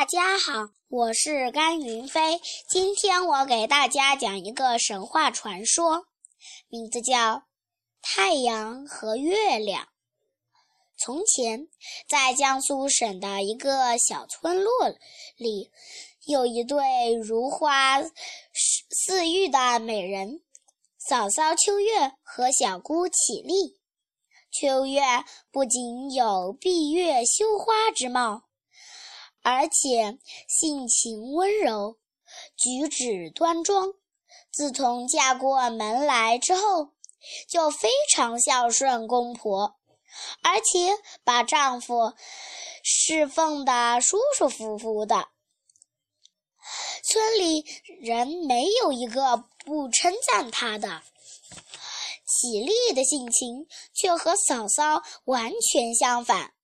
[0.00, 2.40] 大家好，我是甘云飞。
[2.70, 6.06] 今天我给大家讲一个神话传说，
[6.68, 7.14] 名字叫
[8.00, 9.84] 《太阳和月亮》。
[10.96, 11.68] 从前，
[12.08, 14.72] 在江苏省的一个小村落
[15.36, 15.70] 里，
[16.24, 20.40] 有一对如花似玉的美人，
[20.96, 23.78] 嫂嫂秋月和小姑绮丽。
[24.50, 25.02] 秋月
[25.52, 28.44] 不仅有闭月羞花之貌。
[29.52, 31.98] 而且性情温柔，
[32.56, 33.92] 举止端庄。
[34.52, 36.90] 自从嫁过门来之后，
[37.48, 39.76] 就非常孝顺公婆，
[40.42, 42.14] 而且把丈夫
[42.82, 45.28] 侍奉得舒舒服服的。
[47.02, 47.64] 村里
[48.00, 51.02] 人没有一个不称赞她的。
[52.26, 56.54] 绮丽的性情却和嫂嫂完全相反。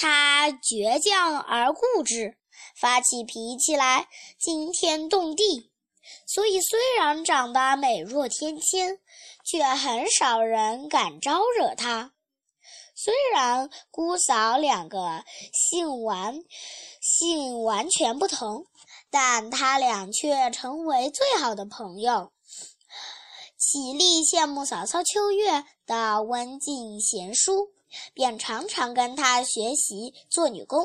[0.00, 2.38] 他倔强而固执，
[2.74, 5.70] 发起脾气来惊天动地，
[6.26, 8.98] 所以虽然长得美若天仙，
[9.44, 12.14] 却很少人敢招惹他。
[12.94, 16.40] 虽然姑嫂两个姓完
[17.02, 18.64] 姓完全不同，
[19.10, 22.32] 但他俩却成为最好的朋友。
[23.58, 27.74] 绮丽羡慕嫂嫂秋月的文静贤淑。
[28.14, 30.84] 便常常跟他学习做女工，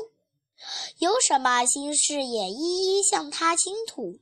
[0.97, 4.19] 有什么心事也一一向他倾吐。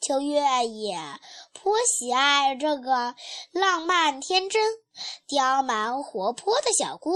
[0.00, 0.98] 秋月也
[1.52, 3.14] 颇喜爱这个
[3.50, 4.62] 浪漫天真、
[5.26, 7.12] 刁蛮活泼的小姑，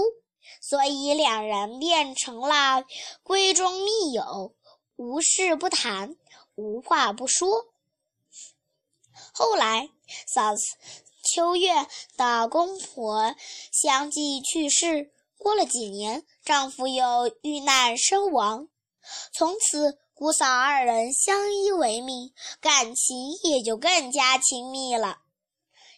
[0.59, 2.83] 所以两人变成了
[3.23, 4.53] 闺中密友，
[4.95, 6.17] 无事不谈，
[6.55, 7.67] 无话不说。
[9.33, 9.89] 后来，
[10.27, 10.61] 嫂子。
[11.33, 11.87] 秋月
[12.17, 13.33] 的公婆
[13.71, 18.67] 相继去世，过了几年，丈夫又遇难身亡。
[19.33, 25.19] 从此，姑嫂二人相依为命，感情也就更加亲密了。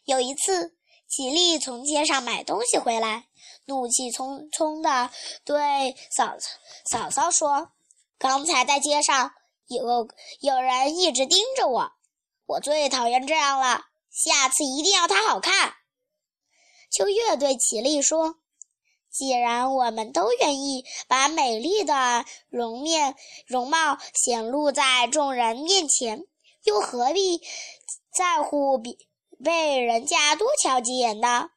[0.06, 0.76] 有一次，
[1.08, 3.26] 绮丽从街上买东西回来，
[3.66, 5.10] 怒气冲冲地
[5.43, 6.38] 对嫂
[6.86, 7.72] 嫂嫂说
[8.20, 9.32] ：“刚才在街上
[9.66, 10.08] 有
[10.42, 11.92] 有人一直盯着我，
[12.45, 15.73] 我最讨厌这样了。”下次一定要它好看。
[16.91, 18.35] 秋月对绮丽说
[19.09, 23.15] ：“既然我们都愿意把美丽的容面
[23.47, 26.27] 容貌显露在众人面前，
[26.63, 27.41] 又何必
[28.15, 28.95] 在乎比
[29.43, 31.49] 被人家多瞧几眼呢？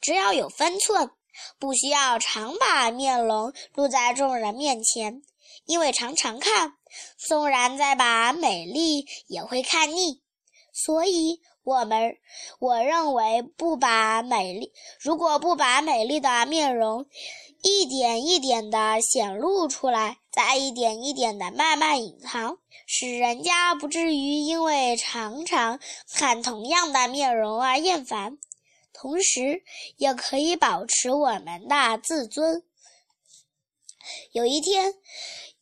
[0.00, 1.10] 只要有分寸，
[1.58, 5.22] 不需要常把面容露在众人面前，
[5.66, 6.78] 因为常常看，
[7.18, 10.22] 纵然再把美丽也会看腻。
[10.72, 12.18] 所以。”我们
[12.58, 14.70] 我认为，不把美丽，
[15.00, 17.06] 如果不把美丽的面容
[17.62, 25.80] 一点一点地显露出来，再一点一点地慢慢隐藏，使人家不至于因为常常
[26.12, 28.36] 看同样的面容而厌烦，
[28.92, 29.62] 同时
[29.96, 32.62] 也可以保持我们的自尊。
[34.32, 34.92] 有一天，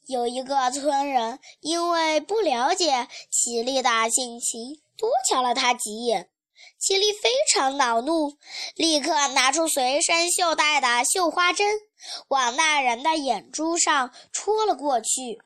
[0.07, 4.81] 有一个村人因为不了解绮丽的性情。
[4.95, 6.31] 多瞧了他几眼，
[6.79, 8.37] 绮丽非常恼怒，
[8.77, 11.81] 立刻拿出随身绣带的绣花针，
[12.29, 15.43] 往那人的眼珠上戳了过去。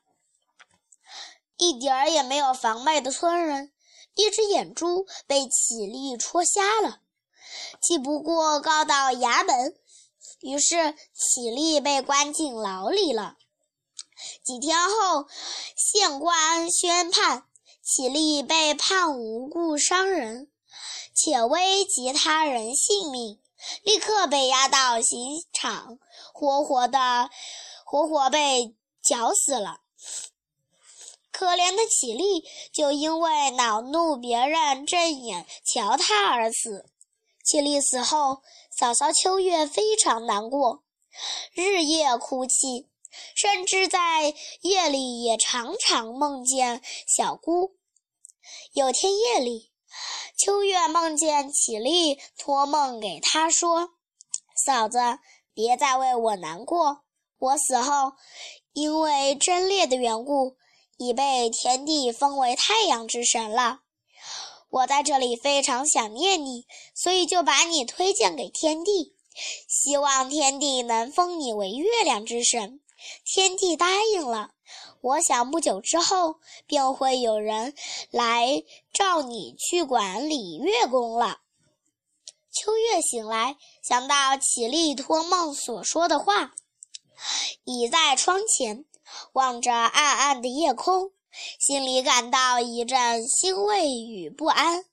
[1.56, 3.72] 一点儿也没有防备的村人，
[4.14, 7.00] 一只眼珠被绮丽戳瞎了，
[7.80, 9.74] 气不过告到衙门，
[10.40, 13.36] 于是绮丽被关进牢里了。
[14.42, 15.26] 几天后，
[15.76, 17.44] 县官宣判。
[17.82, 20.50] 绮丽被判无故伤人，
[21.14, 23.38] 且危及他人性命，
[23.84, 25.96] 立刻被押到刑场，
[26.32, 27.30] 活活的，
[27.84, 29.82] 活活被绞死了。
[31.30, 36.86] 可怜的绮丽就因为恼怒别人正眼瞧她而死。
[37.44, 38.42] 绮丽死后，
[38.76, 40.82] 嫂嫂秋月非常难过，
[41.52, 42.88] 日夜哭泣。
[43.34, 47.76] 甚至在夜里也常常梦见小姑。
[48.72, 49.72] 有天夜里，
[50.36, 53.90] 秋月梦见绮丽托梦给她说
[54.64, 54.98] ：“嫂子，
[55.52, 57.04] 别再为我难过。
[57.38, 58.12] 我死后，
[58.72, 60.56] 因为贞烈的缘故，
[60.96, 63.80] 已被天帝封为太阳之神了。
[64.70, 69.14] 我在这里非常想念你，所以就把你推荐给天帝，
[69.68, 72.80] 希望天帝能封你为月亮之神。”
[73.24, 74.50] 天帝答应了，
[75.00, 77.74] 我想不久之后便会有人
[78.10, 78.62] 来
[78.92, 81.40] 召你去管理月宫了。
[82.50, 86.54] 秋月醒来，想到绮丽托梦所说的话，
[87.64, 88.86] 倚在窗前，
[89.32, 91.12] 望着暗暗的夜空，
[91.60, 94.86] 心里感到一阵欣慰与不安。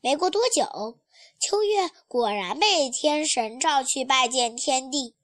[0.00, 0.98] 没过多久，
[1.38, 5.14] 秋月果然被天神召去拜见天帝，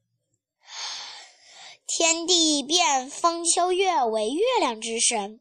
[2.06, 5.40] 天帝便封秋月为月亮之神，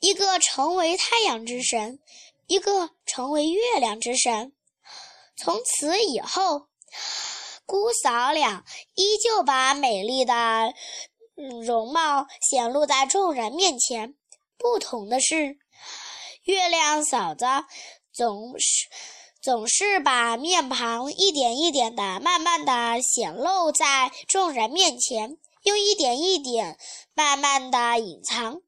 [0.00, 2.00] 一个成为太阳之神，
[2.48, 4.52] 一个成为月亮之神。
[5.36, 6.66] 从此以后，
[7.64, 8.64] 姑嫂俩
[8.96, 10.74] 依旧把美丽的
[11.64, 14.16] 容貌显露在众人面前。
[14.58, 15.58] 不同的是，
[16.42, 17.46] 月亮嫂子
[18.12, 18.88] 总是
[19.40, 26.78] 总是把面庞一点一点的、慢慢的显露在众人面前，又一点一点
[27.14, 28.60] 慢慢的隐藏；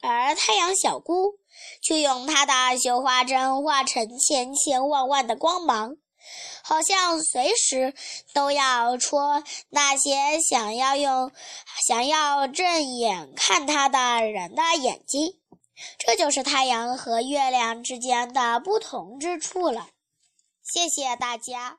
[0.00, 1.34] 而太阳小姑
[1.82, 5.96] 却用她的绣花针画成千千万万的光芒。
[6.62, 7.94] 好像随时
[8.34, 11.32] 都要戳那些想要用、
[11.86, 15.38] 想要正眼看他的人的眼睛。
[15.96, 19.88] 这就是太阳和月亮之间的不同之处了。
[20.62, 21.78] 谢谢大家。